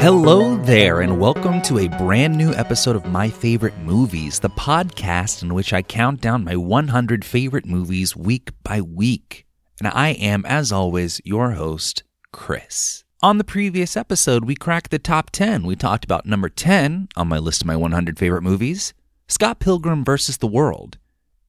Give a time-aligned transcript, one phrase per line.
[0.00, 5.42] Hello there, and welcome to a brand new episode of My Favorite Movies, the podcast
[5.42, 9.44] in which I count down my 100 favorite movies week by week.
[9.80, 13.02] And I am, as always, your host, Chris.
[13.22, 15.64] On the previous episode, we cracked the top 10.
[15.64, 18.94] We talked about number 10 on my list of my 100 favorite movies
[19.30, 20.38] Scott Pilgrim vs.
[20.38, 20.96] the World.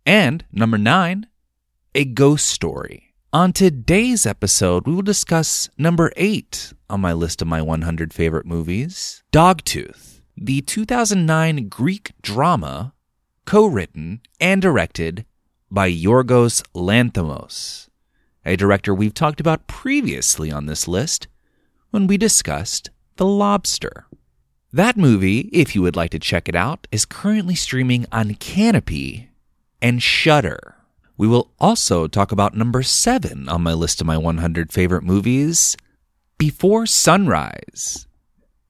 [0.05, 1.27] And number 9,
[1.95, 3.13] A Ghost Story.
[3.31, 8.45] On today's episode, we will discuss number 8 on my list of my 100 favorite
[8.45, 12.94] movies Dogtooth, the 2009 Greek drama
[13.45, 15.26] co written and directed
[15.71, 17.88] by Yorgos Lanthimos,
[18.46, 21.30] a director we've talked about previously on this list
[21.91, 24.05] when we discussed The Lobster.
[24.72, 29.30] That movie, if you would like to check it out, is currently streaming on Kanopy
[29.82, 30.76] and Shudder.
[31.18, 35.76] We will also talk about number seven on my list of my 100 favorite movies
[36.38, 38.05] Before Sunrise,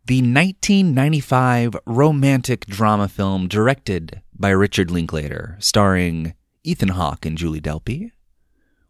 [0.05, 8.11] the 1995 romantic drama film directed by Richard Linklater, starring Ethan Hawke and Julie Delpy.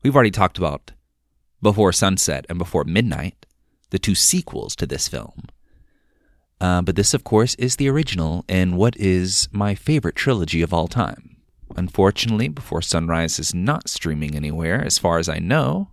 [0.04, 0.92] We've already talked about
[1.60, 3.48] Before Sunset and Before Midnight,
[3.90, 5.48] the two sequels to this film.
[6.62, 10.74] Uh, but this, of course, is the original and what is my favorite trilogy of
[10.74, 11.38] all time.
[11.76, 15.92] Unfortunately, Before Sunrise is not streaming anywhere, as far as I know.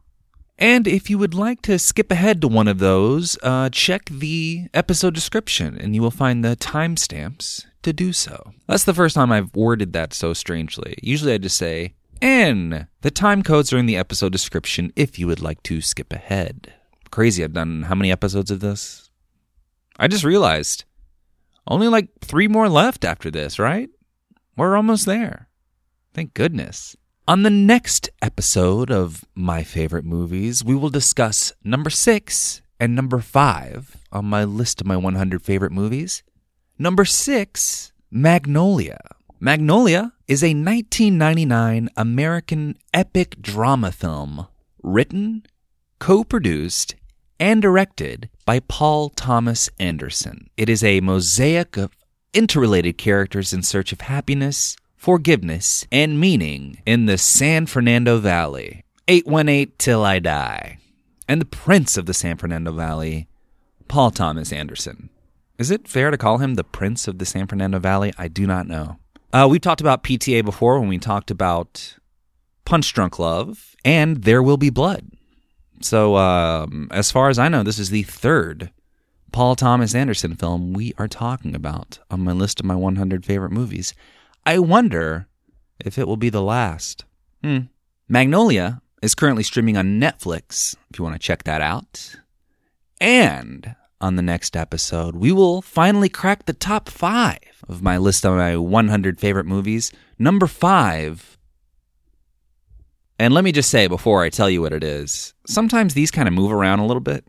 [0.58, 4.68] And if you would like to skip ahead to one of those, uh, check the
[4.72, 8.52] episode description and you will find the timestamps to do so.
[8.66, 10.96] That's the first time I've worded that so strangely.
[11.02, 15.26] Usually I just say, and the time codes are in the episode description if you
[15.26, 16.72] would like to skip ahead.
[17.10, 19.05] Crazy, I've done how many episodes of this?
[19.98, 20.84] I just realized
[21.66, 23.88] only like three more left after this, right?
[24.56, 25.48] We're almost there.
[26.14, 26.96] Thank goodness.
[27.28, 33.18] On the next episode of My Favorite Movies, we will discuss number six and number
[33.18, 36.22] five on my list of my 100 favorite movies.
[36.78, 38.98] Number six, Magnolia.
[39.40, 44.46] Magnolia is a 1999 American epic drama film
[44.82, 45.42] written,
[45.98, 46.94] co produced,
[47.38, 50.48] and directed by Paul Thomas Anderson.
[50.56, 51.90] It is a mosaic of
[52.32, 58.84] interrelated characters in search of happiness, forgiveness, and meaning in the San Fernando Valley.
[59.08, 60.78] 818 Till I Die.
[61.28, 63.28] And the Prince of the San Fernando Valley,
[63.88, 65.10] Paul Thomas Anderson.
[65.58, 68.12] Is it fair to call him the Prince of the San Fernando Valley?
[68.18, 68.98] I do not know.
[69.32, 71.96] Uh, we talked about PTA before when we talked about
[72.64, 75.10] Punch Drunk Love and There Will Be Blood.
[75.80, 78.70] So, um, as far as I know, this is the third
[79.32, 83.52] Paul Thomas Anderson film we are talking about on my list of my 100 favorite
[83.52, 83.92] movies.
[84.44, 85.26] I wonder
[85.84, 87.04] if it will be the last.
[87.42, 87.58] Hmm.
[88.08, 92.16] Magnolia is currently streaming on Netflix, if you want to check that out.
[93.00, 98.24] And on the next episode, we will finally crack the top five of my list
[98.24, 99.92] of my 100 favorite movies.
[100.18, 101.35] Number five.
[103.18, 106.28] And let me just say before I tell you what it is, sometimes these kind
[106.28, 107.26] of move around a little bit.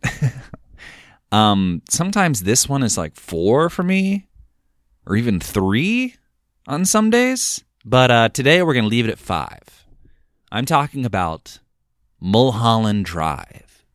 [1.31, 4.27] um, sometimes this one is like four for me,
[5.05, 6.15] or even three
[6.67, 9.85] on some days, but uh, today we're going to leave it at five.
[10.51, 11.59] I'm talking about
[12.19, 13.85] Mulholland Drive.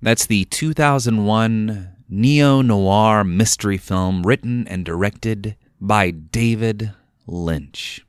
[0.00, 6.92] That's the 2001 neo noir mystery film written and directed by David
[7.26, 8.04] Lynch.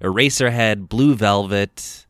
[0.00, 2.06] Eraserhead, Blue Velvet,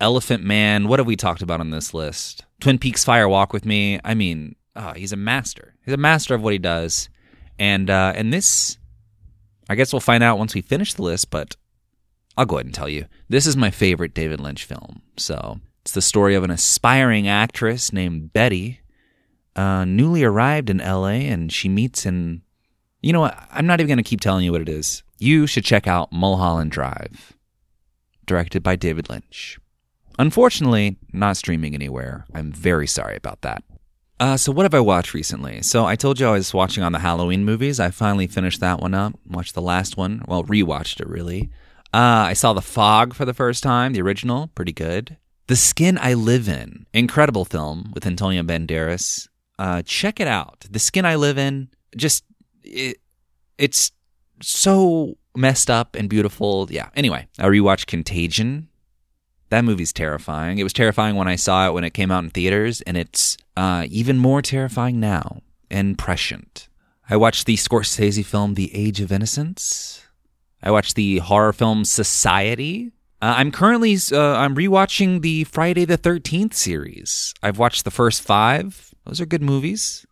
[0.00, 0.88] Elephant Man.
[0.88, 2.44] What have we talked about on this list?
[2.60, 4.00] Twin Peaks Fire Walk with Me.
[4.04, 5.74] I mean, oh, he's a master.
[5.84, 7.08] He's a master of what he does.
[7.58, 8.78] And uh, and this
[9.68, 11.56] I guess we'll find out once we finish the list, but
[12.36, 13.06] I'll go ahead and tell you.
[13.28, 15.02] This is my favorite David Lynch film.
[15.16, 18.80] So it's the story of an aspiring actress named Betty,
[19.56, 22.40] uh, newly arrived in LA, and she meets and
[23.02, 23.38] you know what?
[23.52, 25.02] I'm not even going to keep telling you what it is.
[25.18, 27.36] You should check out Mulholland Drive,
[28.26, 29.58] directed by David Lynch.
[30.18, 32.26] Unfortunately, not streaming anywhere.
[32.34, 33.62] I'm very sorry about that.
[34.20, 35.62] Uh, so what have I watched recently?
[35.62, 37.78] So I told you I was watching on the Halloween movies.
[37.78, 39.14] I finally finished that one up.
[39.24, 40.22] Watched the last one.
[40.26, 41.50] Well, rewatched it really.
[41.94, 45.16] Uh, I saw The Fog for the first time, the original, pretty good.
[45.46, 49.28] The Skin I Live In, incredible film with Antonio Banderas.
[49.58, 50.66] Uh, check it out.
[50.70, 52.24] The Skin I Live In, just
[52.62, 52.98] it,
[53.56, 53.92] it's
[54.42, 56.68] so messed up and beautiful.
[56.70, 56.90] Yeah.
[56.94, 58.68] Anyway, I rewatched Contagion
[59.50, 60.58] that movie's terrifying.
[60.58, 63.36] It was terrifying when I saw it when it came out in theaters, and it's
[63.56, 66.68] uh, even more terrifying now and prescient.
[67.08, 70.06] I watched the Scorsese film The Age of Innocence.
[70.62, 72.92] I watched the horror film Society.
[73.22, 77.32] Uh, I'm currently uh, I'm rewatching the Friday the 13th series.
[77.42, 78.94] I've watched the first 5.
[79.06, 80.06] Those are good movies.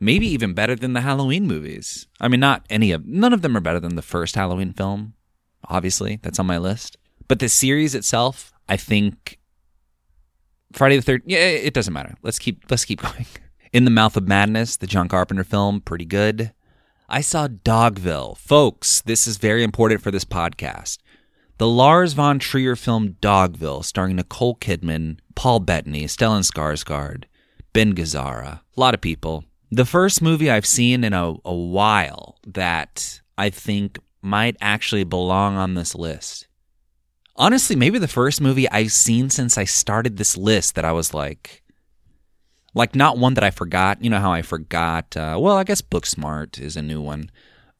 [0.00, 2.06] Maybe even better than the Halloween movies.
[2.20, 5.14] I mean not any of none of them are better than the first Halloween film.
[5.68, 6.96] Obviously, that's on my list.
[7.28, 9.38] But the series itself, I think
[10.72, 12.14] Friday the 13th, yeah, it doesn't matter.
[12.22, 13.26] Let's keep let's keep going.
[13.72, 16.52] In the Mouth of Madness, the John Carpenter film, pretty good.
[17.08, 18.36] I saw Dogville.
[18.38, 20.98] Folks, this is very important for this podcast.
[21.58, 27.24] The Lars von Trier film Dogville, starring Nicole Kidman, Paul Bettany, Stellan Skarsgård,
[27.72, 29.44] Ben Gazzara, a lot of people.
[29.70, 35.56] The first movie I've seen in a, a while that I think might actually belong
[35.56, 36.48] on this list.
[37.36, 41.12] Honestly, maybe the first movie I've seen since I started this list that I was
[41.12, 41.62] like,
[42.74, 44.02] like not one that I forgot.
[44.02, 45.16] You know how I forgot?
[45.16, 47.30] Uh, well, I guess Booksmart is a new one,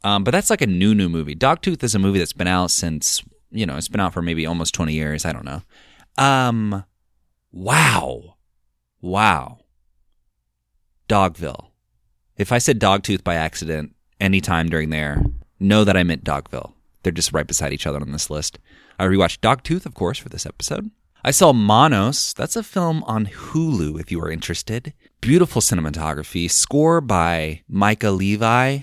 [0.02, 1.36] um, but that's like a new new movie.
[1.36, 4.46] Dogtooth is a movie that's been out since you know it's been out for maybe
[4.46, 5.24] almost twenty years.
[5.24, 5.62] I don't know.
[6.18, 6.84] Um,
[7.52, 8.36] wow,
[9.00, 9.58] wow,
[11.08, 11.68] Dogville.
[12.36, 15.22] If I said Dogtooth by accident anytime during there,
[15.60, 16.72] know that I meant Dogville.
[17.02, 18.58] They're just right beside each other on this list.
[18.98, 20.90] I rewatched Dogtooth, of course, for this episode.
[21.24, 22.34] I saw Monos.
[22.34, 24.92] That's a film on Hulu if you are interested.
[25.20, 28.80] Beautiful cinematography, score by Mica Levi.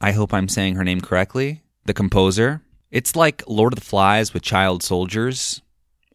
[0.00, 1.62] I hope I'm saying her name correctly.
[1.84, 2.62] The composer.
[2.90, 5.62] It's like Lord of the Flies with child soldiers.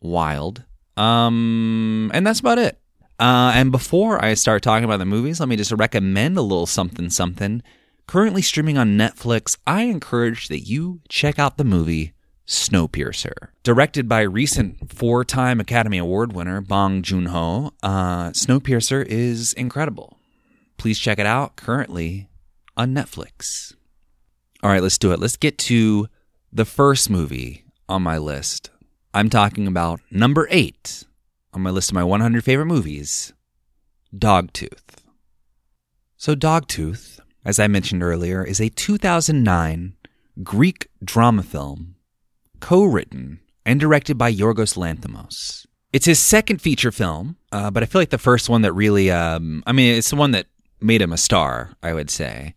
[0.01, 0.63] Wild.
[0.97, 2.77] Um, and that's about it.
[3.19, 6.65] Uh, and before I start talking about the movies, let me just recommend a little
[6.65, 7.61] something something.
[8.07, 12.13] Currently streaming on Netflix, I encourage that you check out the movie
[12.51, 13.47] Snowpiercer.
[13.63, 20.17] Directed by recent four time Academy Award winner Bong Joon Ho, uh, Snowpiercer is incredible.
[20.77, 22.27] Please check it out currently
[22.75, 23.73] on Netflix.
[24.61, 25.19] All right, let's do it.
[25.19, 26.09] Let's get to
[26.51, 28.69] the first movie on my list.
[29.13, 31.05] I'm talking about number eight
[31.53, 33.31] on my list of my 100 favorite movies
[34.13, 35.05] Dogtooth.
[36.17, 39.95] So, Dogtooth, as I mentioned earlier, is a 2009
[40.43, 41.95] Greek drama film
[42.61, 45.65] co written and directed by Yorgos Lanthimos.
[45.91, 49.11] It's his second feature film, uh, but I feel like the first one that really,
[49.11, 50.47] um, I mean, it's the one that
[50.79, 52.55] made him a star, I would say.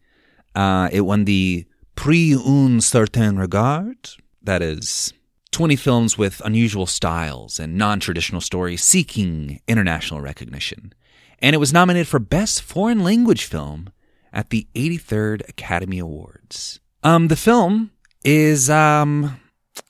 [0.54, 1.66] Uh, it won the
[1.96, 4.10] Prix Un Certain Regard,
[4.42, 5.12] that is
[5.50, 10.92] 20 films with unusual styles and non traditional stories seeking international recognition.
[11.40, 13.90] And it was nominated for Best Foreign Language Film
[14.32, 16.80] at the 83rd Academy Awards.
[17.02, 17.90] Um, the film
[18.24, 19.40] is um,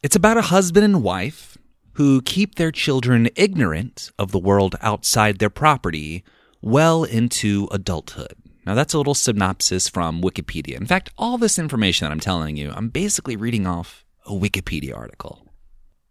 [0.05, 1.57] it's about a husband and wife
[1.95, 6.23] who keep their children ignorant of the world outside their property
[6.61, 8.35] well into adulthood.
[8.67, 10.77] Now, that's a little synopsis from Wikipedia.
[10.77, 14.95] In fact, all this information that I'm telling you, I'm basically reading off a Wikipedia
[14.95, 15.49] article.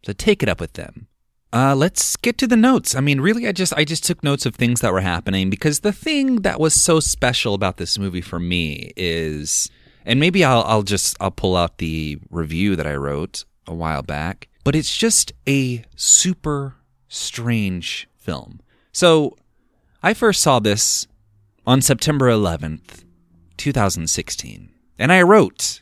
[0.04, 1.06] So take it up with them.
[1.54, 2.96] Uh, let's get to the notes.
[2.96, 5.82] I mean, really, I just I just took notes of things that were happening because
[5.82, 9.70] the thing that was so special about this movie for me is,
[10.04, 14.02] and maybe I'll I'll just I'll pull out the review that I wrote a while
[14.02, 16.76] back, but it's just a super
[17.08, 18.60] strange film.
[18.92, 19.36] So
[20.02, 21.08] I first saw this
[21.66, 23.04] on September 11th,
[23.58, 24.70] 2016,
[25.00, 25.82] and I wrote,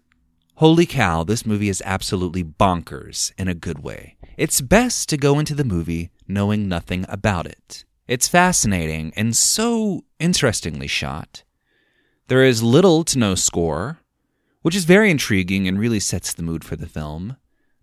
[0.56, 4.16] Holy cow, this movie is absolutely bonkers in a good way.
[4.38, 7.84] It's best to go into the movie knowing nothing about it.
[8.08, 11.44] It's fascinating and so interestingly shot.
[12.28, 14.00] There is little to no score,
[14.62, 17.38] which is very intriguing and really sets the mood for the film.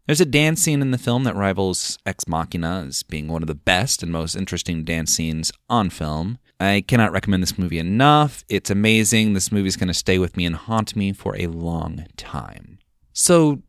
[0.09, 3.47] There's a dance scene in the film that rivals Ex Machina as being one of
[3.47, 6.39] the best and most interesting dance scenes on film.
[6.59, 8.43] I cannot recommend this movie enough.
[8.49, 9.35] It's amazing.
[9.35, 12.79] This movie is going to stay with me and haunt me for a long time.
[13.13, 13.61] So,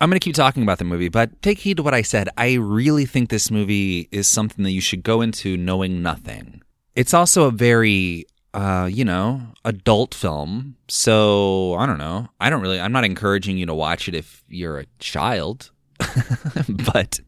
[0.00, 2.28] I'm going to keep talking about the movie, but take heed to what I said.
[2.36, 6.62] I really think this movie is something that you should go into knowing nothing.
[6.96, 10.76] It's also a very uh, you know, adult film.
[10.88, 12.28] So I don't know.
[12.40, 12.80] I don't really.
[12.80, 15.70] I'm not encouraging you to watch it if you're a child,
[16.92, 17.20] but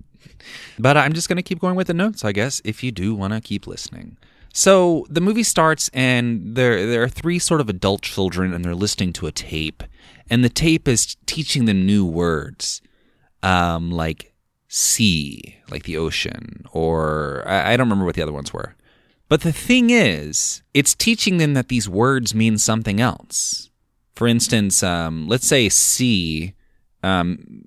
[0.79, 2.25] but I'm just gonna keep going with the notes.
[2.25, 4.17] I guess if you do want to keep listening.
[4.55, 8.75] So the movie starts, and there there are three sort of adult children, and they're
[8.75, 9.83] listening to a tape,
[10.29, 12.83] and the tape is teaching them new words,
[13.43, 14.35] um, like
[14.69, 18.75] sea, like the ocean, or I, I don't remember what the other ones were.
[19.33, 23.71] But the thing is, it's teaching them that these words mean something else.
[24.15, 26.53] For instance, um, let's say C.
[27.03, 27.65] Um,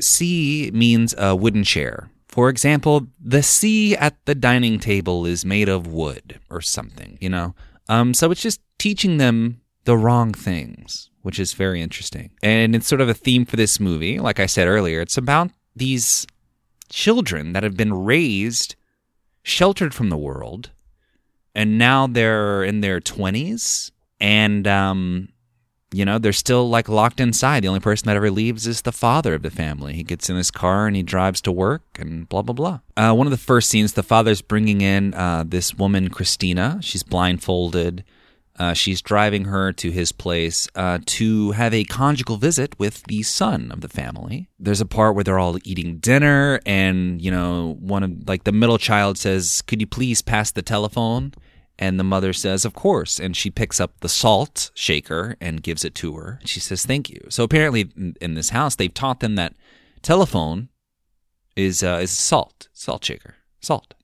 [0.00, 2.08] C means a wooden chair.
[2.28, 7.28] For example, the C at the dining table is made of wood or something, you
[7.28, 7.54] know?
[7.90, 12.30] Um, so it's just teaching them the wrong things, which is very interesting.
[12.42, 14.18] And it's sort of a theme for this movie.
[14.18, 16.26] Like I said earlier, it's about these
[16.88, 18.76] children that have been raised
[19.42, 20.70] sheltered from the world
[21.54, 23.90] and now they're in their 20s
[24.20, 25.28] and um
[25.92, 27.62] you know they're still like locked inside.
[27.62, 29.92] The only person that ever leaves is the father of the family.
[29.92, 32.80] He gets in his car and he drives to work and blah blah blah.
[32.96, 36.78] Uh, one of the first scenes the father's bringing in uh, this woman christina.
[36.80, 38.04] She's blindfolded
[38.58, 43.22] uh, she's driving her to his place uh, to have a conjugal visit with the
[43.22, 44.48] son of the family.
[44.58, 48.52] There's a part where they're all eating dinner, and you know, one of like the
[48.52, 51.32] middle child says, "Could you please pass the telephone?"
[51.78, 53.18] And the mother says, Of course.
[53.18, 56.38] And she picks up the salt shaker and gives it to her.
[56.44, 57.20] She says, Thank you.
[57.28, 57.90] So apparently,
[58.20, 59.54] in this house, they've taught them that
[60.00, 60.68] telephone
[61.56, 63.94] is, uh, is salt, salt shaker, salt.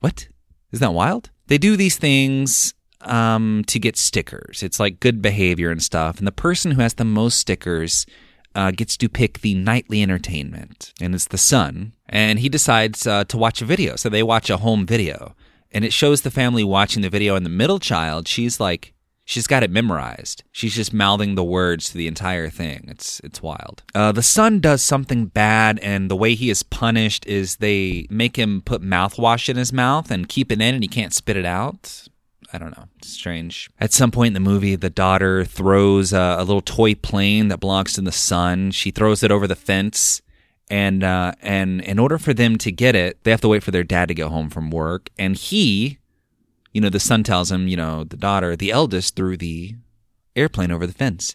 [0.00, 0.28] What?
[0.72, 1.30] Isn't that wild?
[1.46, 4.62] They do these things um, to get stickers.
[4.62, 6.18] It's like good behavior and stuff.
[6.18, 8.06] And the person who has the most stickers
[8.54, 10.92] uh, gets to pick the nightly entertainment.
[11.00, 11.94] And it's the son.
[12.08, 13.96] And he decides uh, to watch a video.
[13.96, 15.34] So they watch a home video
[15.72, 18.92] and it shows the family watching the video and the middle child she's like
[19.24, 23.42] she's got it memorized she's just mouthing the words to the entire thing it's it's
[23.42, 28.06] wild uh, the son does something bad and the way he is punished is they
[28.10, 31.36] make him put mouthwash in his mouth and keep it in and he can't spit
[31.36, 32.08] it out
[32.52, 32.86] I don't know.
[32.98, 33.70] It's strange.
[33.78, 37.60] At some point in the movie, the daughter throws a, a little toy plane that
[37.60, 38.70] belongs to the son.
[38.72, 40.20] She throws it over the fence
[40.70, 43.72] and uh, and in order for them to get it, they have to wait for
[43.72, 45.10] their dad to go home from work.
[45.18, 45.98] And he,
[46.72, 49.74] you know, the son tells him, you know, the daughter, the eldest, threw the
[50.36, 51.34] airplane over the fence.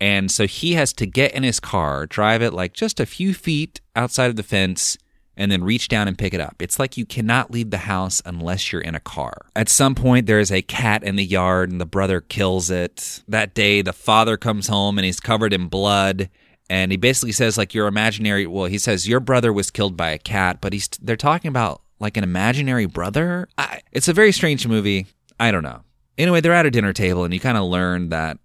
[0.00, 3.32] And so he has to get in his car, drive it like just a few
[3.32, 4.98] feet outside of the fence,
[5.36, 6.56] and then reach down and pick it up.
[6.60, 9.46] It's like you cannot leave the house unless you're in a car.
[9.56, 13.22] At some point, there is a cat in the yard, and the brother kills it.
[13.28, 16.28] That day, the father comes home and he's covered in blood
[16.70, 20.10] and he basically says like your imaginary well he says your brother was killed by
[20.10, 24.32] a cat but he's they're talking about like an imaginary brother I, it's a very
[24.32, 25.06] strange movie
[25.38, 25.82] i don't know
[26.18, 28.38] anyway they're at a dinner table and you kind of learn that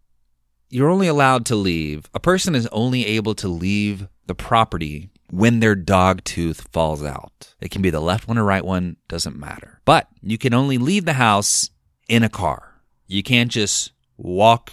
[0.70, 5.60] you're only allowed to leave a person is only able to leave the property when
[5.60, 9.38] their dog tooth falls out it can be the left one or right one doesn't
[9.38, 11.70] matter but you can only leave the house
[12.08, 14.72] in a car you can't just walk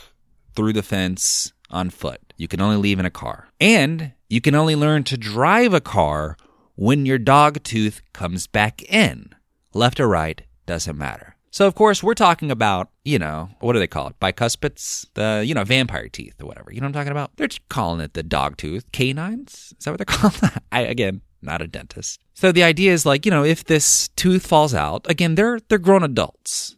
[0.55, 3.49] through the fence on foot you can only leave in a car.
[3.61, 6.37] And you can only learn to drive a car
[6.75, 9.31] when your dog tooth comes back in.
[9.73, 11.36] Left or right, doesn't matter.
[11.57, 14.21] So, of course, we're talking about, you know, what do they call it?
[14.21, 15.07] Bicuspids?
[15.15, 16.71] The, you know, vampire teeth or whatever.
[16.71, 17.35] You know what I'm talking about?
[17.37, 18.85] They're calling it the dog tooth.
[18.93, 19.73] Canines?
[19.79, 20.39] Is that what they're called?
[20.71, 22.21] I, again, not a dentist.
[22.35, 25.79] So the idea is like, you know, if this tooth falls out, again, they're, they're
[25.79, 26.77] grown adults.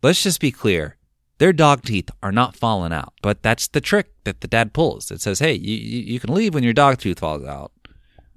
[0.00, 0.96] Let's just be clear.
[1.38, 5.10] Their dog teeth are not falling out, but that's the trick that the dad pulls.
[5.10, 7.72] It says, hey, you, you can leave when your dog tooth falls out,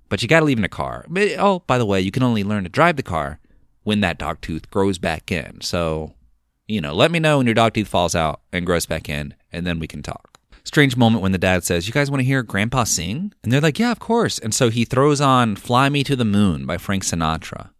[0.10, 1.06] but you got to leave in a car.
[1.38, 3.40] Oh, by the way, you can only learn to drive the car
[3.84, 5.62] when that dog tooth grows back in.
[5.62, 6.14] So,
[6.68, 9.34] you know, let me know when your dog tooth falls out and grows back in,
[9.52, 10.40] and then we can talk.
[10.64, 13.34] Strange moment when the dad says, You guys want to hear Grandpa sing?
[13.44, 14.40] And they're like, Yeah, of course.
[14.40, 17.72] And so he throws on Fly Me to the Moon by Frank Sinatra.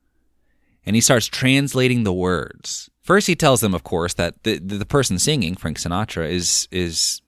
[0.86, 2.90] And he starts translating the words.
[3.02, 7.22] First, he tells them, of course, that the the person singing Frank Sinatra is is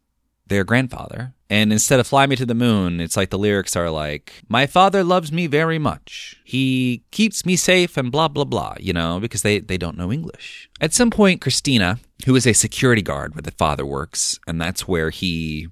[0.48, 1.34] their grandfather.
[1.50, 4.66] And instead of Fly Me to the Moon, it's like the lyrics are like, My
[4.66, 6.38] father loves me very much.
[6.44, 10.12] He keeps me safe and blah, blah, blah, you know, because they, they don't know
[10.12, 10.70] English.
[10.82, 14.88] At some point, Christina, who is a security guard where the father works, and that's
[14.88, 15.68] where he,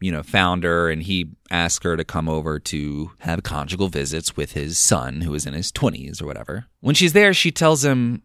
[0.00, 4.34] you know, found her and he asked her to come over to have conjugal visits
[4.34, 6.66] with his son, who is in his 20s or whatever.
[6.80, 8.22] When she's there, she tells him,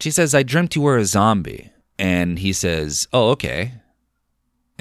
[0.00, 1.70] she says, I dreamt you were a zombie.
[1.98, 3.74] And he says, Oh, okay.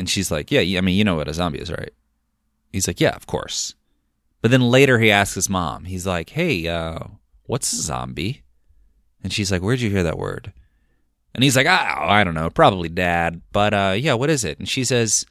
[0.01, 1.93] And she's like, Yeah, I mean, you know what a zombie is, right?
[2.74, 3.75] He's like, Yeah, of course.
[4.41, 7.01] But then later he asks his mom, he's like, Hey, uh,
[7.43, 8.41] what's a zombie?
[9.24, 10.53] And she's like, Where'd you hear that word?
[11.36, 13.43] And he's like, oh, I don't know, probably dad.
[13.51, 14.58] But uh, yeah, what is it?
[14.58, 15.24] And she says,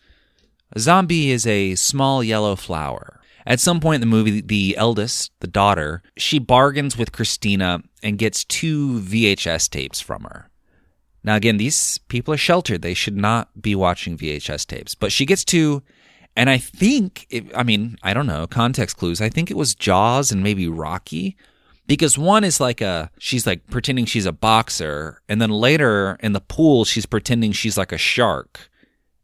[0.73, 3.21] A zombie is a small yellow flower.
[3.45, 8.19] At some point in the movie, the eldest, the daughter, she bargains with Christina and
[8.19, 10.50] gets two VHS tapes from her.
[11.23, 12.83] Now, again, these people are sheltered.
[12.83, 14.95] They should not be watching VHS tapes.
[14.95, 15.83] But she gets to,
[16.37, 19.21] and I think, it, I mean, I don't know, context clues.
[19.21, 21.37] I think it was Jaws and maybe Rocky.
[21.87, 25.21] Because one is like a, she's like pretending she's a boxer.
[25.29, 28.71] And then later in the pool, she's pretending she's like a shark.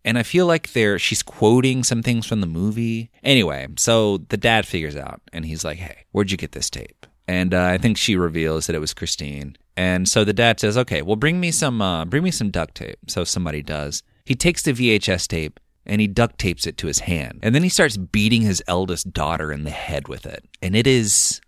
[0.04, 3.10] And I feel like they're, she's quoting some things from the movie.
[3.22, 7.06] Anyway, so the dad figures out and he's like, hey, where'd you get this tape?
[7.28, 9.56] And uh, I think she reveals that it was Christine.
[9.76, 12.74] And so the dad says, "Okay, well, bring me some, uh, bring me some duct
[12.74, 16.88] tape." So somebody does, He takes the VHS tape and he duct tapes it to
[16.88, 17.38] his hand.
[17.42, 20.44] And then he starts beating his eldest daughter in the head with it.
[20.60, 21.40] And it is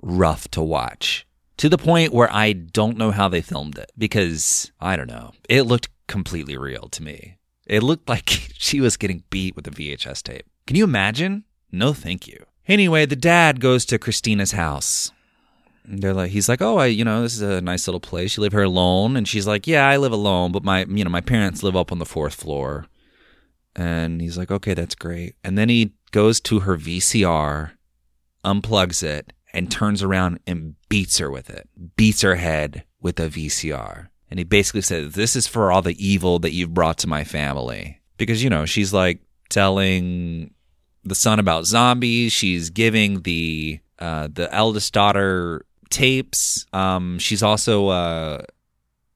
[0.00, 4.70] rough to watch to the point where I don't know how they filmed it because
[4.80, 5.32] I don't know.
[5.48, 7.38] It looked completely real to me.
[7.66, 10.46] It looked like she was getting beat with a VHS tape.
[10.66, 11.44] Can you imagine?
[11.72, 12.44] No, thank you.
[12.68, 15.12] Anyway, the dad goes to Christina's house.
[15.88, 18.36] They're like, he's like, oh, I, you know, this is a nice little place.
[18.36, 21.10] You live here alone, and she's like, yeah, I live alone, but my, you know,
[21.10, 22.86] my parents live up on the fourth floor.
[23.74, 25.36] And he's like, okay, that's great.
[25.44, 27.72] And then he goes to her VCR,
[28.44, 33.28] unplugs it, and turns around and beats her with it, beats her head with a
[33.28, 34.08] VCR.
[34.30, 37.24] And he basically says, This is for all the evil that you've brought to my
[37.24, 38.00] family.
[38.16, 40.52] Because, you know, she's like telling
[41.04, 42.32] the son about zombies.
[42.32, 46.66] She's giving the uh, the eldest daughter tapes.
[46.72, 48.42] Um, she's also uh,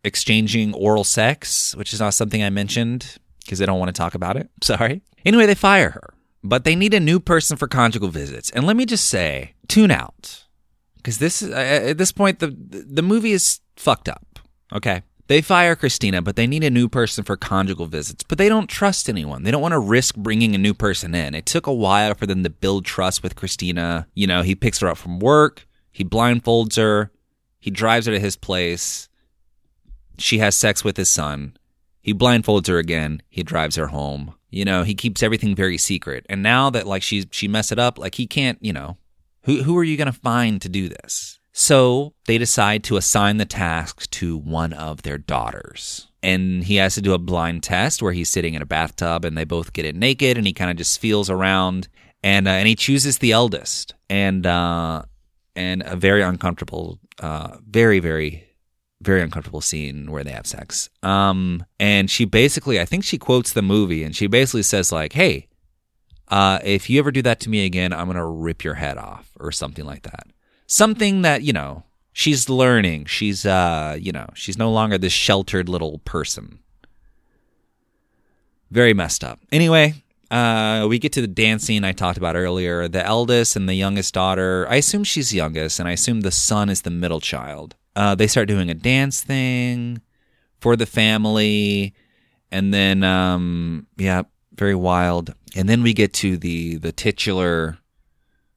[0.04, 4.14] exchanging oral sex, which is not something I mentioned because they don't want to talk
[4.14, 4.50] about it.
[4.62, 5.02] Sorry.
[5.24, 8.50] Anyway, they fire her, but they need a new person for conjugal visits.
[8.50, 10.44] And let me just say, tune out
[10.96, 14.38] because this uh, at this point the the movie is fucked up.
[14.72, 15.02] Okay.
[15.26, 18.24] They fire Christina, but they need a new person for conjugal visits.
[18.24, 19.44] But they don't trust anyone.
[19.44, 21.36] They don't want to risk bringing a new person in.
[21.36, 24.08] It took a while for them to build trust with Christina.
[24.14, 27.10] You know, he picks her up from work, he blindfolds her,
[27.58, 29.08] he drives her to his place.
[30.18, 31.56] She has sex with his son.
[32.00, 33.22] He blindfolds her again.
[33.28, 34.34] He drives her home.
[34.50, 36.26] You know, he keeps everything very secret.
[36.28, 38.96] And now that like she she messed it up, like he can't, you know,
[39.44, 41.38] who who are you to find to do this?
[41.52, 46.08] So they decide to assign the task to one of their daughters.
[46.22, 49.36] And he has to do a blind test where he's sitting in a bathtub and
[49.36, 51.88] they both get it naked and he kind of just feels around
[52.22, 55.02] and uh, and he chooses the eldest and uh,
[55.56, 58.46] and a very uncomfortable uh, very very
[59.02, 60.90] very uncomfortable scene where they have sex.
[61.02, 65.12] Um, and she basically I think she quotes the movie and she basically says like,
[65.12, 65.48] "Hey,
[66.28, 68.98] uh, if you ever do that to me again, I'm going to rip your head
[68.98, 70.26] off or something like that."
[70.70, 73.04] something that you know she's learning.
[73.04, 76.60] She's uh, you know, she's no longer this sheltered little person.
[78.70, 79.40] Very messed up.
[79.50, 79.94] Anyway,
[80.30, 82.88] uh, we get to the dance scene I talked about earlier.
[82.88, 84.66] The eldest and the youngest daughter.
[84.68, 87.76] I assume she's youngest, and I assume the son is the middle child.
[87.96, 90.00] Uh, they start doing a dance thing
[90.60, 91.94] for the family,
[92.50, 94.22] and then um, yeah,
[94.54, 95.34] very wild.
[95.56, 97.78] And then we get to the the titular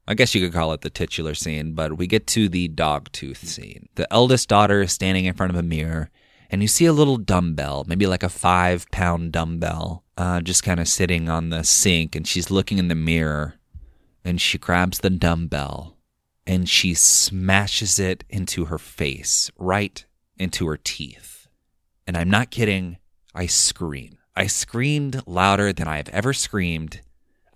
[0.07, 3.09] I guess you could call it the titular scene, but we get to the dog
[3.13, 3.87] tooth scene.
[3.95, 6.09] The eldest daughter is standing in front of a mirror,
[6.49, 10.79] and you see a little dumbbell, maybe like a five pound dumbbell, uh, just kind
[10.79, 13.55] of sitting on the sink, and she's looking in the mirror,
[14.23, 15.93] and she grabs the dumbbell
[16.45, 20.05] and she smashes it into her face, right
[20.37, 21.47] into her teeth.
[22.05, 22.97] And I'm not kidding,
[23.33, 24.17] I scream.
[24.35, 27.01] I screamed louder than I have ever screamed.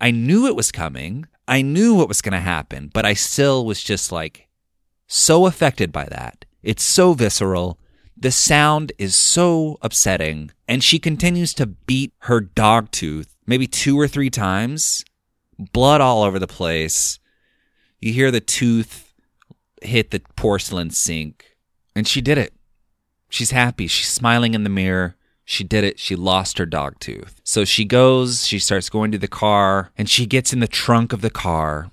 [0.00, 1.26] I knew it was coming.
[1.46, 4.48] I knew what was going to happen, but I still was just like
[5.06, 6.44] so affected by that.
[6.62, 7.78] It's so visceral.
[8.20, 10.50] The sound is so upsetting.
[10.66, 15.04] And she continues to beat her dog tooth maybe two or three times,
[15.58, 17.18] blood all over the place.
[17.98, 19.12] You hear the tooth
[19.82, 21.56] hit the porcelain sink.
[21.96, 22.52] And she did it.
[23.30, 23.88] She's happy.
[23.88, 25.16] She's smiling in the mirror.
[25.44, 25.98] She did it.
[25.98, 27.40] She lost her dog tooth.
[27.42, 31.12] So she goes, she starts going to the car, and she gets in the trunk
[31.14, 31.90] of the car.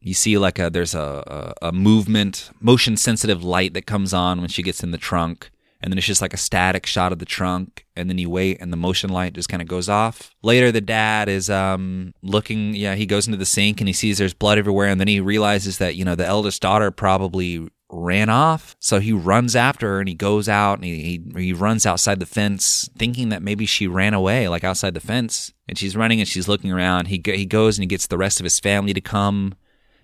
[0.00, 4.40] You see, like a there's a, a, a movement, motion sensitive light that comes on
[4.40, 5.50] when she gets in the trunk.
[5.82, 7.86] And then it's just like a static shot of the trunk.
[7.94, 10.34] And then you wait, and the motion light just kind of goes off.
[10.42, 12.74] Later, the dad is um, looking.
[12.74, 14.88] Yeah, he goes into the sink and he sees there's blood everywhere.
[14.88, 18.74] And then he realizes that, you know, the eldest daughter probably ran off.
[18.80, 22.18] So he runs after her and he goes out and he, he, he runs outside
[22.20, 25.52] the fence, thinking that maybe she ran away, like outside the fence.
[25.68, 27.06] And she's running and she's looking around.
[27.06, 29.54] He he goes and he gets the rest of his family to come,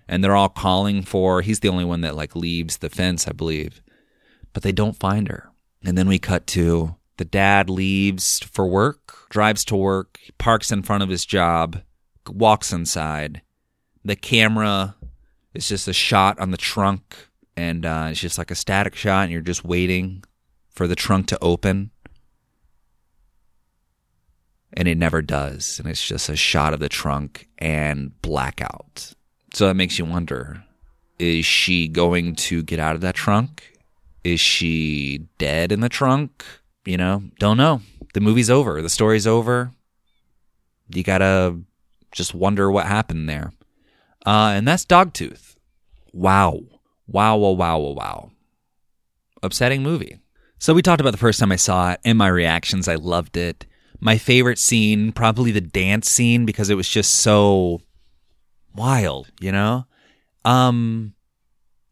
[0.07, 1.41] and they're all calling for.
[1.41, 3.81] He's the only one that like leaves the fence, I believe,
[4.51, 5.49] but they don't find her.
[5.85, 10.83] And then we cut to the dad leaves for work, drives to work, parks in
[10.83, 11.81] front of his job,
[12.27, 13.41] walks inside.
[14.03, 14.95] The camera
[15.53, 19.23] is just a shot on the trunk and uh, it's just like a static shot,
[19.23, 20.23] and you're just waiting
[20.69, 21.91] for the trunk to open,
[24.73, 29.13] and it never does, and it's just a shot of the trunk and blackout.
[29.53, 30.63] So that makes you wonder:
[31.19, 33.72] Is she going to get out of that trunk?
[34.23, 36.45] Is she dead in the trunk?
[36.85, 37.81] You know, don't know.
[38.13, 38.81] The movie's over.
[38.81, 39.71] The story's over.
[40.89, 41.59] You gotta
[42.11, 43.53] just wonder what happened there.
[44.25, 45.55] Uh, and that's Dogtooth.
[46.13, 46.59] Wow.
[47.07, 48.31] Wow, wow, wow, wow, wow.
[49.41, 50.19] Upsetting movie.
[50.59, 52.87] So we talked about the first time I saw it and my reactions.
[52.87, 53.65] I loved it.
[53.99, 57.81] My favorite scene, probably the dance scene, because it was just so
[58.75, 59.85] wild, you know?
[60.45, 61.15] Um,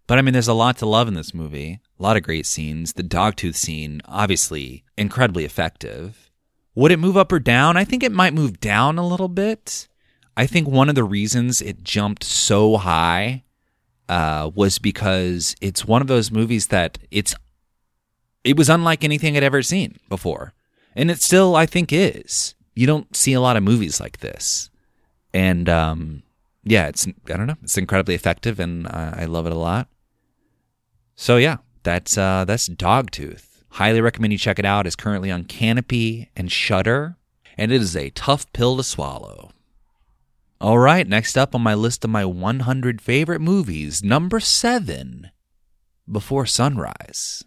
[0.07, 1.79] but I mean, there's a lot to love in this movie.
[2.01, 2.93] A lot of great scenes.
[2.93, 6.31] The dogtooth scene, obviously incredibly effective.
[6.73, 7.77] Would it move up or down?
[7.77, 9.87] I think it might move down a little bit.
[10.35, 13.43] I think one of the reasons it jumped so high
[14.09, 17.35] uh, was because it's one of those movies that it's
[18.43, 20.53] it was unlike anything I'd ever seen before,
[20.95, 22.55] and it still I think is.
[22.73, 24.71] You don't see a lot of movies like this,
[25.35, 26.23] and um,
[26.63, 29.87] yeah, it's I don't know, it's incredibly effective, and uh, I love it a lot.
[31.15, 33.63] So yeah, that's uh, that's Dogtooth.
[33.69, 34.85] Highly recommend you check it out.
[34.85, 37.15] It's currently on Kanopy and Shudder,
[37.57, 39.51] and it is a tough pill to swallow.
[40.59, 45.31] All right, next up on my list of my 100 favorite movies, number seven,
[46.09, 47.43] Before Sunrise.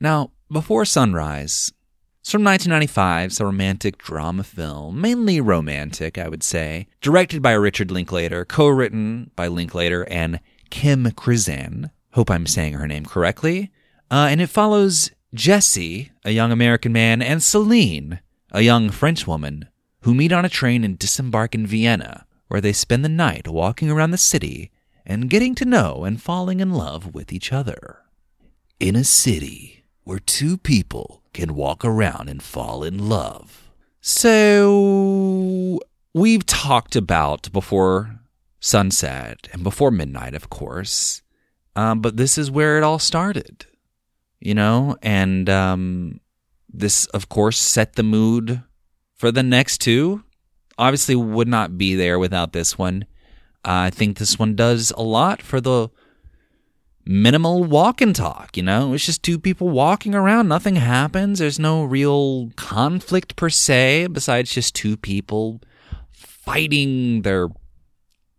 [0.00, 1.72] Now, Before Sunrise,
[2.20, 3.26] it's from 1995.
[3.26, 9.30] It's a romantic drama film, mainly romantic, I would say, directed by Richard Linklater, co-written
[9.36, 11.90] by Linklater and Kim Krizan.
[12.16, 13.70] Hope I'm saying her name correctly.
[14.10, 19.68] Uh, and it follows Jesse, a young American man, and Celine, a young French woman,
[20.00, 23.90] who meet on a train and disembark in Vienna, where they spend the night walking
[23.90, 24.70] around the city
[25.04, 27.98] and getting to know and falling in love with each other.
[28.80, 33.68] In a city where two people can walk around and fall in love.
[34.00, 35.80] So,
[36.14, 38.20] we've talked about before
[38.58, 41.20] sunset and before midnight, of course,
[41.76, 43.66] um, but this is where it all started
[44.40, 46.20] you know, and um,
[46.72, 48.62] this, of course, set the mood
[49.14, 50.22] for the next two.
[50.78, 53.06] Obviously, would not be there without this one.
[53.64, 55.88] Uh, I think this one does a lot for the
[57.04, 58.56] minimal walk and talk.
[58.56, 60.48] You know, it's just two people walking around.
[60.48, 61.38] Nothing happens.
[61.38, 65.60] There's no real conflict per se, besides just two people
[66.12, 67.48] fighting their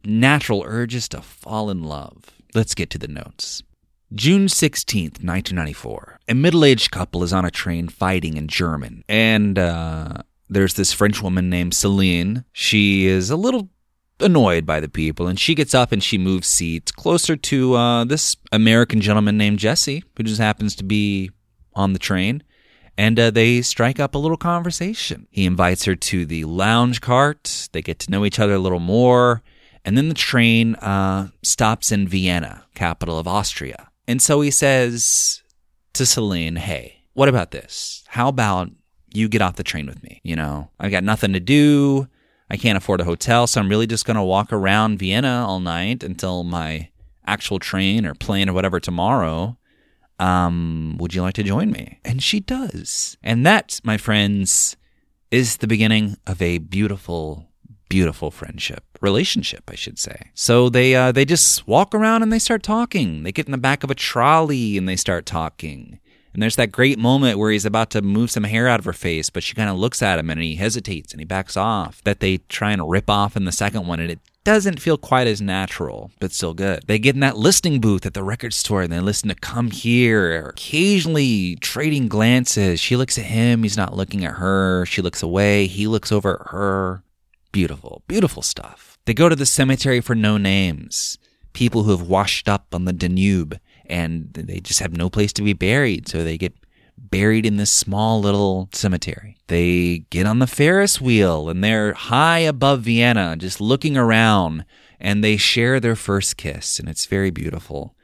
[0.05, 2.36] natural urges to fall in love.
[2.57, 3.61] Let's get to the notes.
[4.15, 6.21] June 16th, 1994.
[6.27, 9.03] A middle aged couple is on a train fighting in German.
[9.07, 12.45] And uh, there's this French woman named Celine.
[12.53, 13.69] She is a little
[14.19, 18.05] annoyed by the people, and she gets up and she moves seats closer to uh,
[18.05, 21.29] this American gentleman named Jesse, who just happens to be
[21.75, 22.41] on the train.
[22.97, 25.27] And uh, they strike up a little conversation.
[25.29, 27.69] He invites her to the lounge cart.
[27.71, 29.43] They get to know each other a little more.
[29.87, 33.87] And then the train uh, stops in Vienna, capital of Austria.
[34.05, 35.41] And so he says
[35.93, 38.03] to Celine, Hey, what about this?
[38.07, 38.69] How about
[39.13, 40.19] you get off the train with me?
[40.25, 42.09] You know, I've got nothing to do.
[42.49, 43.47] I can't afford a hotel.
[43.47, 46.89] So I'm really just going to walk around Vienna all night until my
[47.25, 49.57] actual train or plane or whatever tomorrow.
[50.19, 52.01] Um, would you like to join me?
[52.03, 53.15] And she does.
[53.23, 54.75] And that, my friends,
[55.31, 57.47] is the beginning of a beautiful,
[57.89, 60.31] beautiful friendship relationship, I should say.
[60.33, 63.23] So they uh, they just walk around and they start talking.
[63.23, 65.99] They get in the back of a trolley and they start talking.
[66.33, 68.93] And there's that great moment where he's about to move some hair out of her
[68.93, 72.03] face, but she kind of looks at him and he hesitates and he backs off.
[72.03, 75.27] That they try and rip off in the second one, and it doesn't feel quite
[75.27, 76.83] as natural, but still good.
[76.87, 79.71] They get in that listening booth at the record store and they listen to Come
[79.71, 82.79] Here, occasionally trading glances.
[82.79, 84.85] She looks at him, he's not looking at her.
[84.85, 87.03] She looks away, he looks over at her.
[87.51, 88.97] Beautiful, beautiful stuff.
[89.05, 91.17] They go to the cemetery for no names,
[91.53, 95.41] people who have washed up on the Danube and they just have no place to
[95.41, 96.53] be buried, so they get
[96.97, 99.37] buried in this small little cemetery.
[99.47, 104.65] They get on the Ferris wheel and they're high above Vienna, just looking around,
[104.99, 107.95] and they share their first kiss, and it's very beautiful.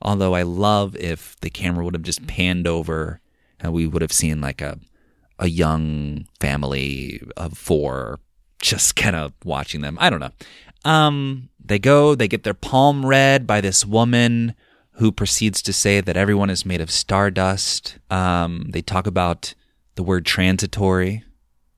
[0.00, 3.20] Although I love if the camera would have just panned over
[3.58, 4.78] and we would have seen like a
[5.38, 8.20] a young family of four
[8.60, 9.96] just kind of watching them.
[10.00, 10.32] I don't know.
[10.84, 14.54] Um, they go, they get their palm read by this woman
[14.92, 17.98] who proceeds to say that everyone is made of stardust.
[18.10, 19.54] Um, they talk about
[19.96, 21.24] the word transitory,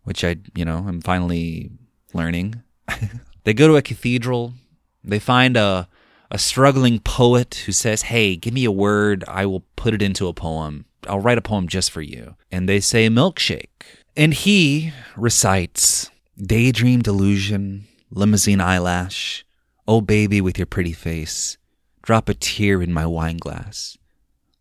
[0.05, 1.71] which I, you know, I'm finally
[2.13, 2.63] learning.
[3.45, 4.55] they go to a cathedral.
[5.03, 5.89] They find a
[6.31, 9.25] a struggling poet who says, "Hey, give me a word.
[9.27, 10.85] I will put it into a poem.
[11.07, 13.69] I'll write a poem just for you." And they say milkshake.
[14.17, 19.45] And he recites Daydream delusion, limousine eyelash,
[19.89, 21.59] oh baby with your pretty face,
[22.01, 23.99] drop a tear in my wine glass.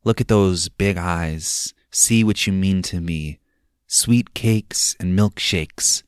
[0.04, 3.38] Look at those big eyes, see what you mean to me.
[3.86, 6.02] Sweet cakes and milkshakes.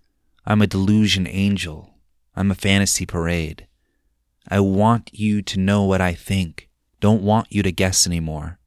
[0.43, 1.93] I'm a delusion angel.
[2.36, 3.67] I'm a fantasy parade.
[4.47, 6.67] I want you to know what I think.
[6.99, 8.58] Don't want you to guess anymore.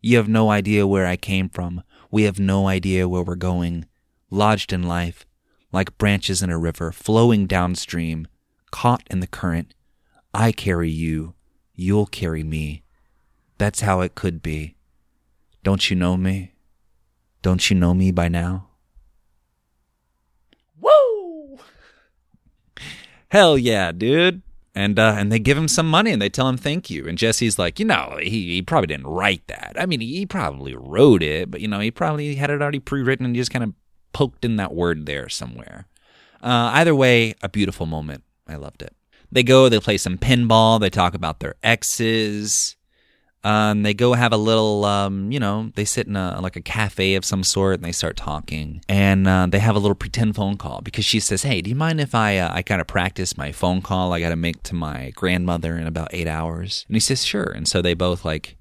[0.00, 1.82] You have no idea where I came from.
[2.10, 3.84] We have no idea where we're going.
[4.30, 5.26] Lodged in life,
[5.72, 8.26] like branches in a river flowing downstream,
[8.70, 9.74] caught in the current.
[10.32, 11.34] I carry you,
[11.74, 12.82] you'll carry me.
[13.58, 14.76] That's how it could be.
[15.62, 16.52] Don't you know me?
[17.42, 18.68] Don't you know me by now?
[20.80, 21.58] Woo!
[23.30, 24.42] Hell yeah, dude.
[24.74, 27.08] And uh, and they give him some money and they tell him thank you.
[27.08, 29.74] And Jesse's like, you know, he, he probably didn't write that.
[29.76, 33.26] I mean, he probably wrote it, but you know, he probably had it already pre-written
[33.26, 33.72] and he just kind of
[34.12, 35.86] poked in that word there somewhere.
[36.42, 38.22] Uh, either way, a beautiful moment.
[38.46, 38.94] I loved it.
[39.30, 42.76] They go, they play some pinball, they talk about their exes.
[43.44, 46.60] Um, they go have a little, um, you know, they sit in a like a
[46.60, 50.34] cafe of some sort and they start talking, and uh, they have a little pretend
[50.34, 52.88] phone call because she says, "Hey, do you mind if I uh, I kind of
[52.88, 56.84] practice my phone call I got to make to my grandmother in about eight hours?"
[56.88, 58.56] And he says, "Sure." And so they both like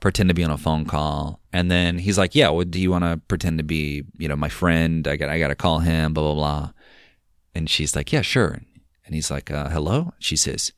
[0.00, 2.90] pretend to be on a phone call, and then he's like, "Yeah, well, do you
[2.90, 5.06] want to pretend to be, you know, my friend?
[5.06, 6.70] I got I got to call him, blah blah blah."
[7.54, 8.60] And she's like, "Yeah, sure."
[9.04, 10.72] And he's like, uh, "Hello." She says,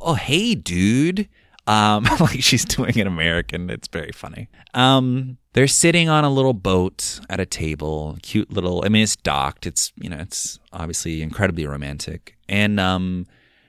[0.00, 1.28] "Oh, hey, dude."
[1.66, 3.70] Um, like she's doing an American.
[3.70, 4.48] It's very funny.
[4.74, 8.82] Um, they're sitting on a little boat at a table, cute little.
[8.84, 9.66] I mean, it's docked.
[9.66, 13.26] It's you know, it's obviously incredibly romantic, and um,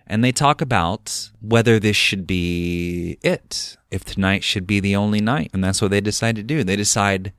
[0.09, 5.21] and they talk about whether this should be it, if tonight should be the only
[5.21, 6.63] night, and that's what they decide to do.
[6.63, 7.31] They decide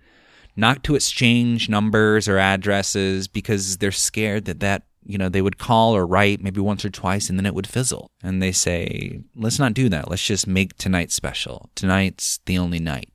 [0.56, 5.59] not to exchange numbers or addresses because they're scared that that you know, they would
[5.59, 8.11] call or write maybe once or twice and then it would fizzle.
[8.22, 10.11] And they say, let's not do that.
[10.11, 11.70] Let's just make tonight special.
[11.74, 13.10] Tonight's the only night.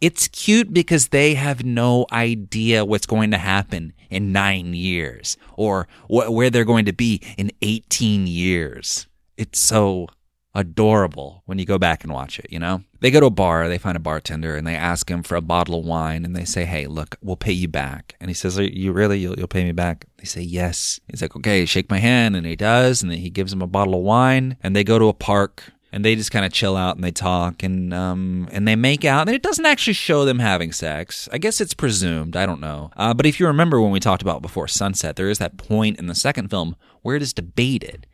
[0.00, 5.88] It's cute because they have no idea what's going to happen in nine years or
[6.06, 9.08] wh- where they're going to be in 18 years.
[9.36, 10.06] It's so
[10.54, 12.82] adorable when you go back and watch it, you know?
[13.00, 15.40] They go to a bar, they find a bartender, and they ask him for a
[15.40, 18.16] bottle of wine, and they say, Hey, look, we'll pay you back.
[18.20, 19.18] And he says, Are you really?
[19.18, 20.06] You'll, you'll pay me back?
[20.16, 20.98] They say, Yes.
[21.08, 22.34] He's like, Okay, shake my hand.
[22.34, 24.98] And he does, and then he gives him a bottle of wine, and they go
[24.98, 25.72] to a park.
[25.90, 29.04] And they just kind of chill out and they talk and um and they make
[29.04, 31.28] out and it doesn't actually show them having sex.
[31.32, 32.36] I guess it's presumed.
[32.36, 32.90] I don't know.
[32.96, 35.98] Uh, but if you remember when we talked about before sunset, there is that point
[35.98, 38.06] in the second film where it is debated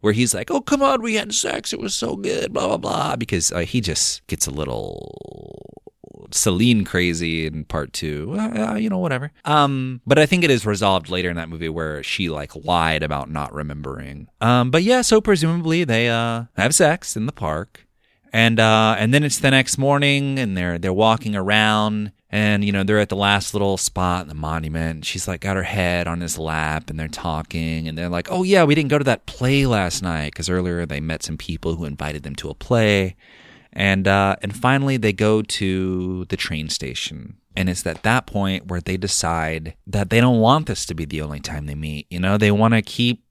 [0.00, 1.72] where he's like, "Oh, come on, we had sex.
[1.72, 3.16] It was so good." Blah blah blah.
[3.16, 5.82] Because uh, he just gets a little
[6.30, 8.34] Celine crazy in part two.
[8.38, 9.32] Uh, you know, whatever.
[9.44, 13.02] Um, but I think it is resolved later in that movie where she like lied
[13.02, 14.28] about not remembering.
[14.40, 17.86] Um, but yeah, so presumably they uh have sex in the park,
[18.32, 22.72] and uh, and then it's the next morning, and they're they're walking around, and, you
[22.72, 25.04] know, they're at the last little spot in the monument.
[25.04, 27.86] She's like got her head on his lap and they're talking.
[27.86, 30.84] And they're like, oh, yeah, we didn't go to that play last night because earlier
[30.84, 33.14] they met some people who invited them to a play.
[33.74, 37.36] And, uh, and finally they go to the train station.
[37.56, 41.04] And it's at that point where they decide that they don't want this to be
[41.04, 42.06] the only time they meet.
[42.10, 43.24] You know, they want to keep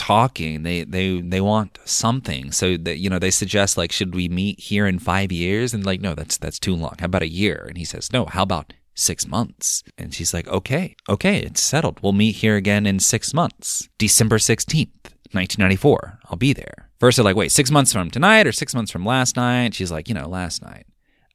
[0.00, 0.62] talking.
[0.62, 2.52] They they they want something.
[2.52, 5.74] So that you know they suggest like should we meet here in 5 years?
[5.74, 6.94] And like no that's that's too long.
[6.98, 7.66] How about a year?
[7.68, 9.82] And he says no how about 6 months?
[9.98, 12.00] And she's like okay okay it's settled.
[12.02, 14.88] We'll meet here again in 6 months December 16th
[15.32, 18.90] 1994 I'll be there first they're like wait 6 months from tonight or 6 months
[18.90, 20.86] from last night she's like you know last night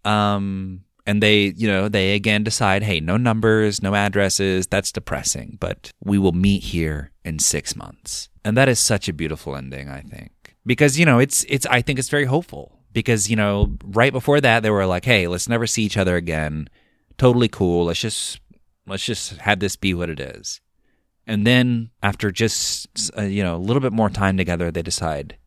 [0.06, 5.58] um and they you know they again decide hey no numbers no addresses that's depressing
[5.60, 9.90] but we will meet here in 6 months and that is such a beautiful ending,
[9.90, 10.56] I think.
[10.68, 12.80] Because, you know, it's it's I think it's very hopeful.
[12.94, 16.16] Because, you know, right before that they were like, "Hey, let's never see each other
[16.16, 16.70] again.
[17.18, 17.86] Totally cool.
[17.86, 18.40] Let's just
[18.86, 20.62] let's just have this be what it is."
[21.28, 25.38] And then after just uh, you know, a little bit more time together, they decide,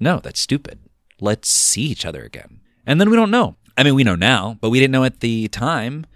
[0.00, 0.78] "No, that's stupid.
[1.20, 3.56] Let's see each other again." And then we don't know.
[3.76, 6.06] I mean, we know now, but we didn't know at the time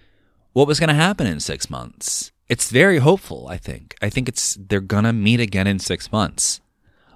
[0.53, 3.97] what was going to happen in 6 months it's very hopeful, I think.
[4.01, 6.61] I think it's they're gonna meet again in six months.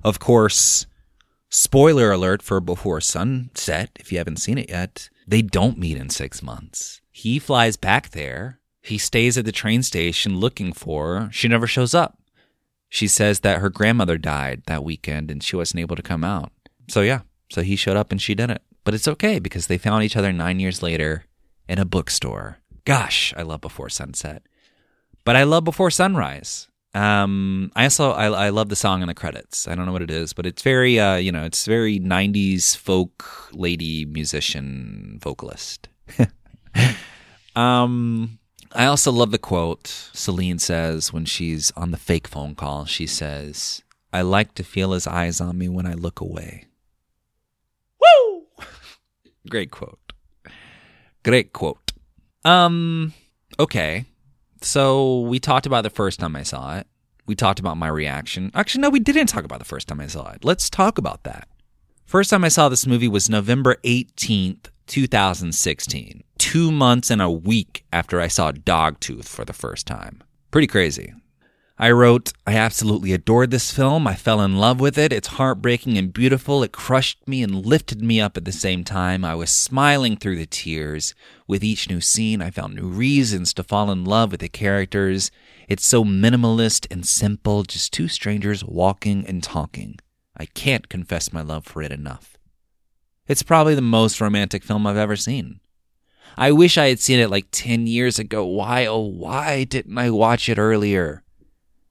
[0.02, 0.86] Of course,
[1.48, 6.10] spoiler alert for Before Sunset, if you haven't seen it yet, they don't meet in
[6.10, 7.00] six months.
[7.10, 8.58] He flies back there.
[8.82, 11.28] He stays at the train station looking for.
[11.32, 12.18] She never shows up.
[12.90, 16.52] She says that her grandmother died that weekend and she wasn't able to come out.
[16.88, 18.60] So yeah, so he showed up and she didn't.
[18.84, 21.24] But it's okay because they found each other nine years later
[21.68, 22.58] in a bookstore.
[22.84, 24.42] Gosh, I love Before Sunset.
[25.24, 26.66] But I love Before Sunrise.
[26.92, 29.68] Um, I also I, I love the song in the credits.
[29.68, 32.76] I don't know what it is, but it's very uh, you know, it's very '90s
[32.76, 35.88] folk lady musician vocalist.
[37.54, 38.39] um,
[38.72, 42.84] I also love the quote Celine says when she's on the fake phone call.
[42.84, 46.66] She says, "I like to feel his eyes on me when I look away."
[48.00, 48.46] Woo!
[49.48, 50.12] Great quote.
[51.24, 51.92] Great quote.
[52.44, 53.12] Um,
[53.58, 54.06] okay
[54.62, 56.86] So we talked about the first time I saw it.
[57.26, 58.50] We talked about my reaction.
[58.54, 60.44] Actually, no, we didn't talk about the first time I saw it.
[60.44, 61.48] Let's talk about that.
[62.10, 66.24] First time I saw this movie was November 18th, 2016.
[66.38, 70.20] Two months and a week after I saw Dogtooth for the first time.
[70.50, 71.14] Pretty crazy.
[71.78, 74.08] I wrote, I absolutely adored this film.
[74.08, 75.12] I fell in love with it.
[75.12, 76.64] It's heartbreaking and beautiful.
[76.64, 79.24] It crushed me and lifted me up at the same time.
[79.24, 81.14] I was smiling through the tears.
[81.46, 85.30] With each new scene, I found new reasons to fall in love with the characters.
[85.68, 90.00] It's so minimalist and simple, just two strangers walking and talking.
[90.40, 92.38] I can't confess my love for it enough.
[93.28, 95.60] It's probably the most romantic film I've ever seen.
[96.38, 98.46] I wish I had seen it like 10 years ago.
[98.46, 101.24] Why, oh, why didn't I watch it earlier?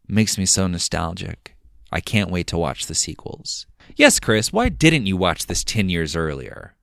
[0.08, 1.56] makes me so nostalgic.
[1.92, 3.68] I can't wait to watch the sequels.
[3.96, 6.74] Yes, Chris, why didn't you watch this 10 years earlier?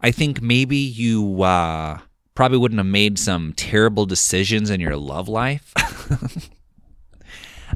[0.00, 1.98] I think maybe you uh,
[2.34, 5.74] probably wouldn't have made some terrible decisions in your love life.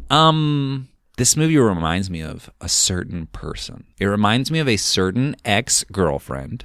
[0.11, 3.85] um, this movie reminds me of a certain person.
[3.99, 6.65] It reminds me of a certain ex girlfriend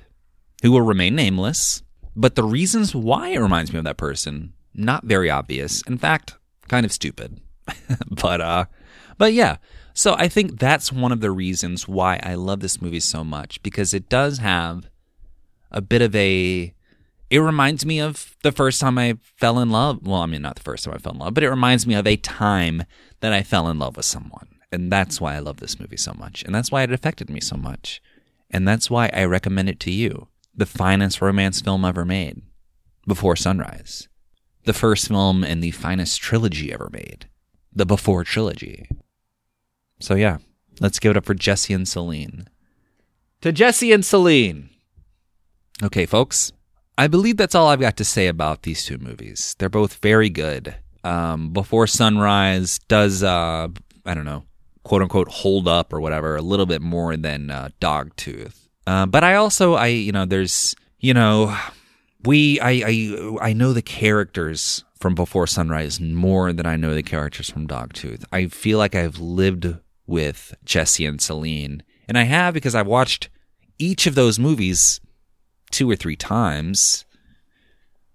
[0.62, 1.84] who will remain nameless,
[2.16, 5.82] but the reasons why it reminds me of that person, not very obvious.
[5.84, 6.36] In fact,
[6.68, 7.40] kind of stupid.
[8.10, 8.66] but uh
[9.18, 9.58] but yeah.
[9.94, 13.62] So I think that's one of the reasons why I love this movie so much
[13.62, 14.90] because it does have
[15.72, 16.74] a bit of a
[17.30, 20.00] it reminds me of the first time I fell in love.
[20.02, 21.94] Well, I mean not the first time I fell in love, but it reminds me
[21.94, 22.86] of a time
[23.22, 24.48] that I fell in love with someone.
[24.72, 26.44] And that's why I love this movie so much.
[26.44, 28.02] And that's why it affected me so much.
[28.52, 30.28] And that's why I recommend it to you.
[30.56, 32.42] The finest romance film ever made.
[33.08, 34.08] Before Sunrise.
[34.66, 37.28] The first film in the finest trilogy ever made
[37.74, 38.90] the Before trilogy.
[40.00, 40.38] So yeah,
[40.80, 42.48] let's give it up for Jesse and Celine.
[43.42, 44.70] To Jesse and Celine.
[45.82, 46.52] Okay, folks.
[46.98, 49.56] I believe that's all I've got to say about these two movies.
[49.58, 50.76] They're both very good.
[51.04, 53.68] Um, Before Sunrise does, uh,
[54.06, 54.44] I don't know,
[54.84, 58.68] quote unquote, hold up or whatever a little bit more than uh, Dogtooth.
[58.88, 61.56] Uh, but I also, I you know, there's, you know,
[62.26, 67.04] we, I, I, I know the characters from Before Sunrise more than I know the
[67.04, 68.24] characters from Dogtooth.
[68.32, 73.30] I feel like I've lived with Jesse and Celine, and I have because I've watched
[73.78, 75.00] each of those movies
[75.72, 77.06] two or three times.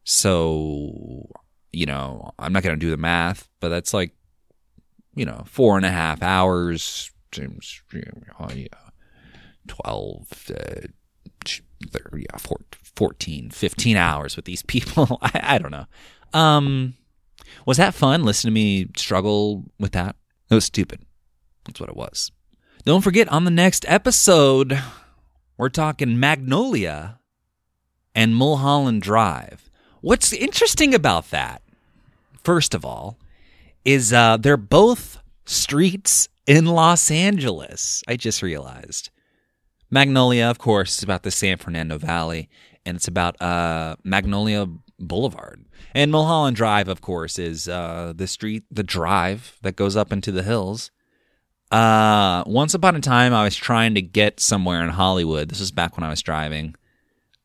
[0.03, 1.31] So,
[1.75, 4.13] you know, I'm not going to do the math, but that's like,
[5.15, 7.11] you know, four and a half hours,
[9.69, 10.87] 12, uh,
[11.91, 12.39] 30, yeah,
[12.97, 15.19] 14, 15 hours with these people.
[15.23, 15.87] I, I don't know.
[16.33, 16.95] Um,
[17.67, 18.25] was that fun?
[18.25, 20.17] Listen to me struggle with that.
[20.51, 21.05] It was stupid.
[21.65, 22.31] That's what it was.
[22.85, 24.79] Don't forget on the next episode,
[25.57, 27.19] we're talking Magnolia
[28.15, 29.71] and Mulholland Drive.
[30.03, 31.63] What's interesting about that,
[32.45, 33.19] first of all,
[33.85, 38.03] is uh, they're both streets in Los Angeles.
[38.07, 39.11] I just realized.
[39.91, 42.49] Magnolia, of course, is about the San Fernando Valley,
[42.85, 44.67] and it's about uh, Magnolia
[44.99, 45.65] Boulevard.
[45.95, 50.33] And Mulholland Drive, of course, is uh, the street, the drive that goes up into
[50.33, 50.91] the hills.
[51.71, 55.49] Uh, once upon a time, I was trying to get somewhere in Hollywood.
[55.49, 56.75] This was back when I was driving.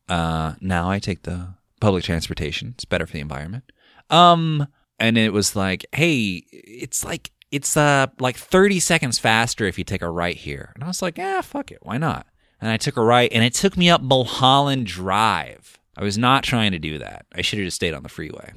[0.08, 2.70] Uh, now I take the public transportation.
[2.74, 3.64] It's better for the environment.
[4.08, 4.66] Um,
[5.00, 9.84] and it was like, hey, it's like it's uh like 30 seconds faster if you
[9.84, 10.70] take a right here.
[10.74, 12.26] And I was like, yeah, fuck it, why not?
[12.60, 15.78] And I took a right, and it took me up Mulholland Drive.
[15.96, 17.24] I was not trying to do that.
[17.34, 18.52] I should have just stayed on the freeway.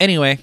[0.00, 0.40] Anyway,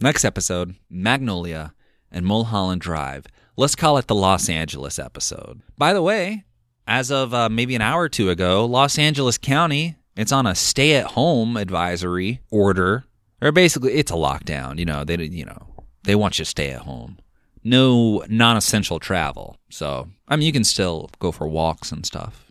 [0.00, 1.74] next episode Magnolia
[2.10, 3.26] and Mulholland Drive.
[3.56, 5.60] Let's call it the Los Angeles episode.
[5.76, 6.44] By the way,
[6.86, 10.54] as of uh, maybe an hour or two ago, Los Angeles County, it's on a
[10.54, 13.04] stay at home advisory order.
[13.42, 14.78] Or basically, it's a lockdown.
[14.78, 17.18] You know, they, you know, they want you to stay at home.
[17.62, 19.58] No non essential travel.
[19.70, 22.50] So, I mean, you can still go for walks and stuff.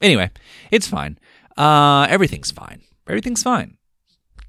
[0.00, 0.30] Anyway,
[0.70, 1.18] it's fine.
[1.56, 2.82] Uh, everything's fine.
[3.08, 3.76] Everything's fine.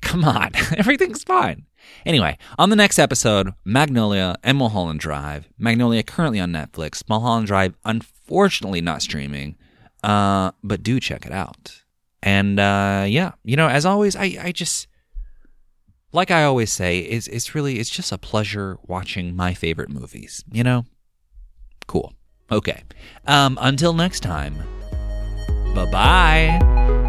[0.01, 0.51] Come on.
[0.77, 1.65] everything's fine.
[2.05, 5.49] Anyway, on the next episode, Magnolia and Mulholland Drive.
[5.57, 7.03] Magnolia currently on Netflix.
[7.09, 9.55] Mulholland Drive, unfortunately, not streaming.
[10.03, 11.83] Uh, but do check it out.
[12.21, 14.87] And uh, yeah, you know, as always, I, I just
[16.11, 20.43] like I always say, it's it's really it's just a pleasure watching my favorite movies.
[20.51, 20.85] You know,
[21.87, 22.13] cool.
[22.51, 22.83] Okay.
[23.27, 24.55] Um, until next time.
[25.75, 27.05] Bye bye.